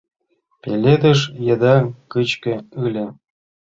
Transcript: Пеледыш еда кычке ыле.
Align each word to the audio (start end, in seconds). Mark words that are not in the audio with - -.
Пеледыш 0.61 1.19
еда 1.53 1.75
кычке 2.11 2.53
ыле. 2.85 3.05